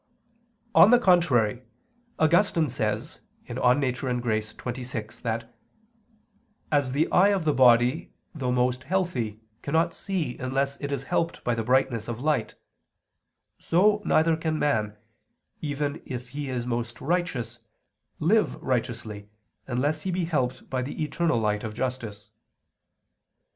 On 0.73 0.89
the 0.89 0.97
contrary, 0.97 1.61
Augustine 2.17 2.69
says 2.69 3.19
(De 3.45 3.53
Natura 3.53 4.15
et 4.15 4.19
Gratia 4.19 4.53
xxvi) 4.57 5.21
that 5.21 5.53
"as 6.71 6.93
the 6.93 7.07
eye 7.11 7.27
of 7.27 7.45
the 7.45 7.53
body 7.53 8.11
though 8.33 8.51
most 8.51 8.85
healthy 8.85 9.41
cannot 9.61 9.93
see 9.93 10.39
unless 10.39 10.75
it 10.81 10.91
is 10.91 11.03
helped 11.03 11.43
by 11.43 11.53
the 11.53 11.61
brightness 11.61 12.07
of 12.07 12.19
light, 12.19 12.55
so, 13.59 14.01
neither 14.03 14.35
can 14.35 14.55
a 14.55 14.57
man, 14.57 14.97
even 15.61 16.01
if 16.03 16.29
he 16.29 16.49
is 16.49 16.65
most 16.65 16.99
righteous, 16.99 17.59
live 18.17 18.55
righteously 18.59 19.29
unless 19.67 20.01
he 20.01 20.09
be 20.09 20.25
helped 20.25 20.67
by 20.67 20.81
the 20.81 21.03
eternal 21.03 21.37
light 21.39 21.63
of 21.63 21.75
justice." 21.75 22.31